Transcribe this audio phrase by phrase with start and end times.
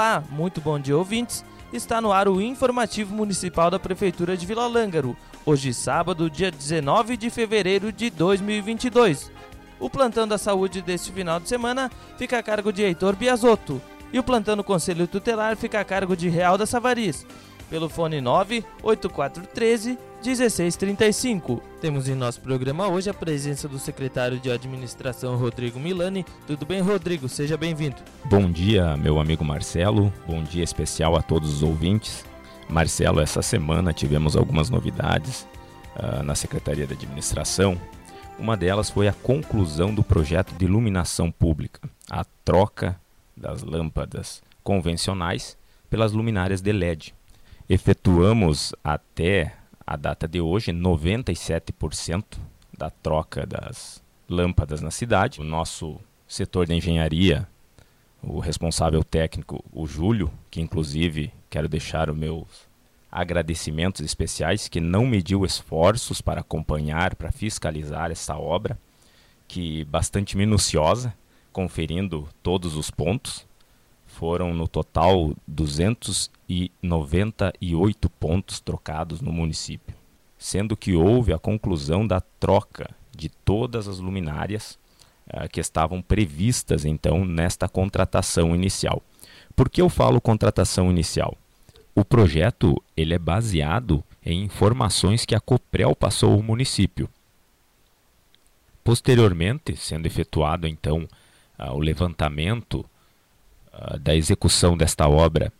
[0.00, 1.44] Olá, muito bom dia ouvintes.
[1.70, 5.14] Está no ar o informativo municipal da Prefeitura de Vila Lângaro.
[5.44, 9.30] Hoje, sábado, dia 19 de fevereiro de 2022.
[9.78, 13.78] O plantão da saúde deste final de semana fica a cargo de Heitor Biasotto
[14.10, 17.26] e o plantão do Conselho Tutelar fica a cargo de Real da Savariz,
[17.70, 21.62] pelo fone 98413 1635.
[21.80, 26.26] Temos em nosso programa hoje a presença do secretário de Administração Rodrigo Milani.
[26.46, 27.28] Tudo bem, Rodrigo?
[27.28, 27.96] Seja bem-vindo.
[28.26, 30.12] Bom dia, meu amigo Marcelo.
[30.26, 32.24] Bom dia especial a todos os ouvintes.
[32.68, 35.46] Marcelo, essa semana tivemos algumas novidades
[35.96, 37.80] uh, na Secretaria de Administração.
[38.38, 43.00] Uma delas foi a conclusão do projeto de iluminação pública, a troca
[43.36, 45.56] das lâmpadas convencionais
[45.88, 47.14] pelas luminárias de LED.
[47.72, 49.54] Efetuamos até
[49.86, 52.24] a data de hoje 97%
[52.76, 55.40] da troca das lâmpadas na cidade.
[55.40, 57.46] O nosso setor de engenharia,
[58.20, 62.68] o responsável técnico, o Júlio, que inclusive quero deixar os meus
[63.08, 68.76] agradecimentos especiais, que não mediu esforços para acompanhar, para fiscalizar essa obra,
[69.46, 71.14] que bastante minuciosa,
[71.52, 73.46] conferindo todos os pontos.
[74.14, 79.94] Foram no total 298 pontos trocados no município,
[80.36, 84.78] sendo que houve a conclusão da troca de todas as luminárias
[85.28, 89.02] uh, que estavam previstas então nesta contratação inicial.
[89.56, 91.36] Por que eu falo contratação inicial?
[91.94, 97.08] O projeto ele é baseado em informações que a Coprel passou ao município.
[98.84, 101.08] Posteriormente, sendo efetuado então
[101.58, 102.84] uh, o levantamento
[104.00, 105.52] da execução desta obra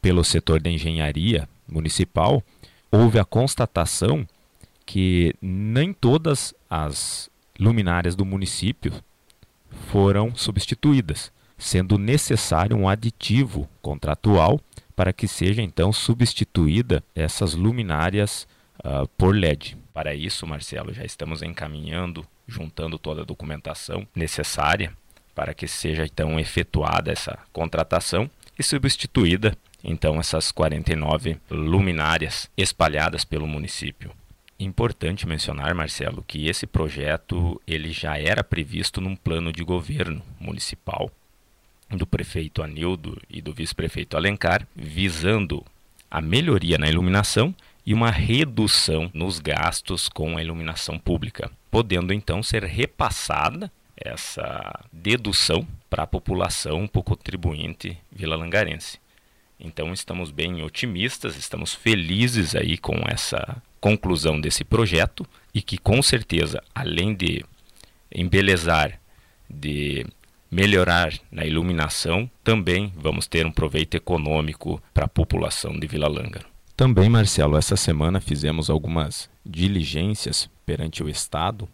[0.00, 2.42] pelo setor da engenharia municipal,
[2.90, 4.26] houve a constatação
[4.84, 7.28] que nem todas as
[7.58, 8.92] luminárias do município
[9.90, 14.60] foram substituídas, sendo necessário um aditivo contratual
[14.94, 18.46] para que seja então substituída essas luminárias
[18.78, 19.76] uh, por LED.
[19.92, 24.92] Para isso, Marcelo, já estamos encaminhando, juntando toda a documentação necessária
[25.36, 33.46] para que seja então efetuada essa contratação e substituída então essas 49 luminárias espalhadas pelo
[33.46, 34.10] município.
[34.58, 41.10] Importante mencionar, Marcelo, que esse projeto ele já era previsto num plano de governo municipal
[41.90, 45.64] do prefeito Anildo e do vice-prefeito Alencar, visando
[46.10, 47.54] a melhoria na iluminação
[47.84, 55.66] e uma redução nos gastos com a iluminação pública, podendo então ser repassada essa dedução
[55.88, 58.98] para a população por contribuinte vila-langarense.
[59.58, 66.02] Então estamos bem otimistas, estamos felizes aí com essa conclusão desse projeto e que com
[66.02, 67.44] certeza, além de
[68.14, 69.00] embelezar,
[69.48, 70.06] de
[70.50, 76.46] melhorar na iluminação, também vamos ter um proveito econômico para a população de Vila Lângaro.
[76.76, 81.66] Também, Marcelo, essa semana fizemos algumas diligências perante o Estado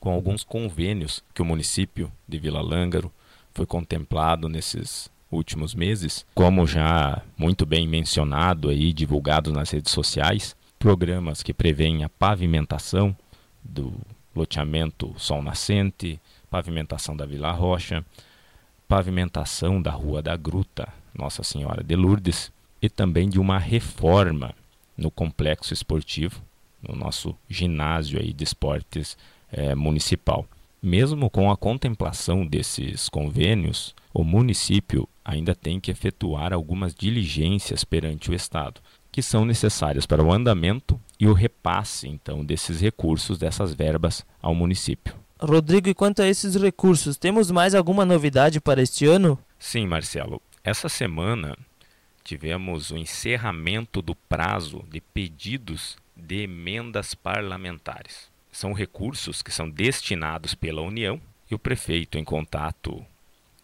[0.00, 3.12] com alguns convênios que o município de Vila Lângaro
[3.52, 10.56] foi contemplado nesses últimos meses, como já muito bem mencionado e divulgado nas redes sociais,
[10.78, 13.16] programas que prevêem a pavimentação
[13.62, 13.92] do
[14.34, 18.04] loteamento Sol Nascente, pavimentação da Vila Rocha,
[18.88, 22.50] pavimentação da Rua da Gruta, Nossa Senhora de Lourdes,
[22.82, 24.54] e também de uma reforma
[24.96, 26.42] no complexo esportivo,
[26.82, 29.16] no nosso ginásio aí de esportes
[29.52, 30.46] é, municipal.
[30.82, 38.30] Mesmo com a contemplação desses convênios, o município ainda tem que efetuar algumas diligências perante
[38.30, 38.80] o Estado,
[39.12, 44.54] que são necessárias para o andamento e o repasse, então, desses recursos, dessas verbas ao
[44.54, 45.14] município.
[45.38, 49.38] Rodrigo, e quanto a esses recursos, temos mais alguma novidade para este ano?
[49.58, 50.40] Sim, Marcelo.
[50.64, 51.56] Essa semana
[52.24, 60.54] tivemos o encerramento do prazo de pedidos de emendas parlamentares são recursos que são destinados
[60.54, 61.20] pela União
[61.50, 63.04] e o prefeito, em contato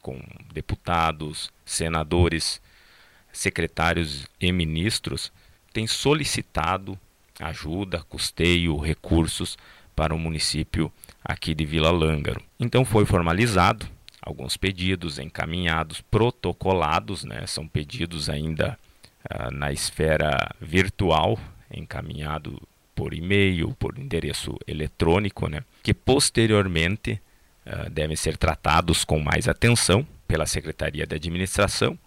[0.00, 0.20] com
[0.52, 2.60] deputados, senadores,
[3.32, 5.32] secretários e ministros,
[5.72, 6.98] tem solicitado
[7.40, 9.56] ajuda, custeio, recursos
[9.94, 10.92] para o município
[11.24, 12.42] aqui de Vila Lângaro.
[12.58, 13.86] Então foi formalizado
[14.20, 17.46] alguns pedidos encaminhados, protocolados, né?
[17.46, 18.78] são pedidos ainda
[19.24, 21.38] uh, na esfera virtual,
[21.70, 22.60] encaminhado
[22.94, 27.20] por e-mail, por endereço eletrônico, né, que posteriormente
[27.66, 31.98] uh, devem ser tratados com mais atenção pela Secretaria de Administração.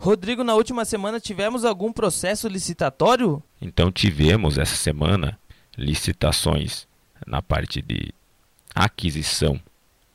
[0.00, 3.42] Rodrigo, na última semana tivemos algum processo licitatório?
[3.60, 5.38] Então tivemos essa semana
[5.76, 6.86] licitações
[7.26, 8.12] na parte de
[8.74, 9.60] aquisição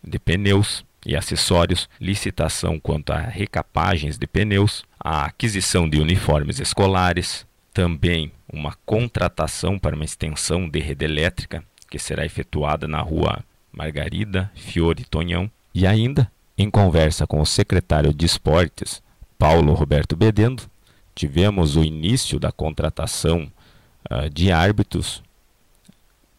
[0.03, 7.45] de pneus, e acessórios, licitação quanto a recapagens de pneus, a aquisição de uniformes escolares,
[7.74, 14.51] também uma contratação para uma extensão de rede elétrica que será efetuada na rua Margarida
[14.56, 19.01] Fiore Tonhão e ainda em conversa com o secretário de Esportes,
[19.38, 20.63] Paulo Roberto Bedendo,
[21.16, 23.51] tivemos o início da contratação
[24.12, 25.24] uh, de árbitros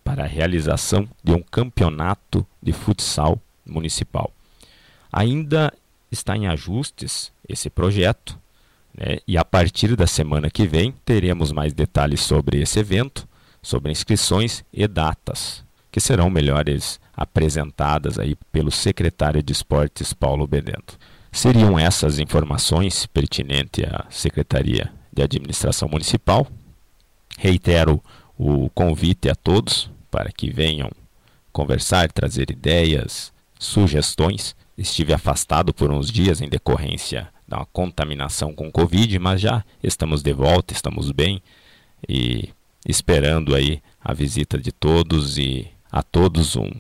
[0.05, 4.33] para a realização de um campeonato de futsal municipal.
[5.13, 5.73] Ainda
[6.11, 8.39] está em ajustes esse projeto,
[9.01, 9.19] né?
[9.27, 13.27] e a partir da semana que vem teremos mais detalhes sobre esse evento,
[13.63, 20.99] sobre inscrições e datas, que serão melhores apresentadas aí pelo secretário de Esportes Paulo Bedendo.
[21.33, 26.47] Seriam essas informações pertinentes à Secretaria de Administração Municipal.
[27.39, 28.03] Reitero
[28.37, 30.91] o convite a todos para que venham
[31.53, 34.57] conversar, trazer ideias, sugestões.
[34.77, 40.33] Estive afastado por uns dias em decorrência da contaminação com Covid, mas já estamos de
[40.33, 41.43] volta, estamos bem
[42.09, 42.49] e
[42.87, 46.71] esperando aí a visita de todos e a todos um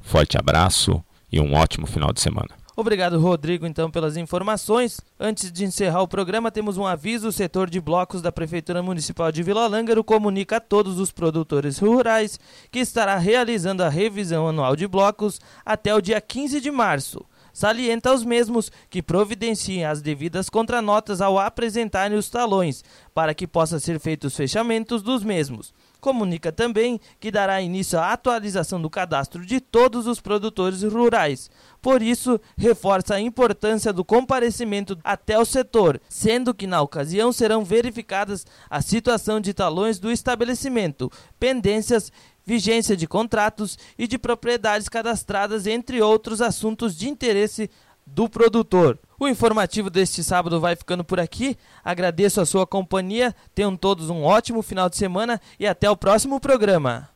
[0.00, 2.50] forte abraço e um ótimo final de semana.
[2.76, 5.00] Obrigado, Rodrigo, então, pelas informações.
[5.18, 9.30] Antes de encerrar o programa, temos um aviso: o setor de blocos da Prefeitura Municipal
[9.30, 12.38] de Vila Lângaro comunica a todos os produtores rurais
[12.70, 17.26] que estará realizando a revisão anual de blocos até o dia 15 de março.
[17.52, 22.84] Salienta aos mesmos que providenciem as devidas contranotas ao apresentarem os talões,
[23.14, 28.12] para que possa ser feitos os fechamentos dos mesmos comunica também que dará início à
[28.12, 31.48] atualização do cadastro de todos os produtores rurais.
[31.80, 37.64] Por isso, reforça a importância do comparecimento até o setor, sendo que na ocasião serão
[37.64, 42.10] verificadas a situação de talões do estabelecimento, pendências
[42.44, 47.70] vigência de contratos e de propriedades cadastradas, entre outros assuntos de interesse
[48.06, 48.98] do produtor.
[49.18, 51.56] O informativo deste sábado vai ficando por aqui.
[51.84, 53.34] Agradeço a sua companhia.
[53.54, 57.11] Tenham todos um ótimo final de semana e até o próximo programa.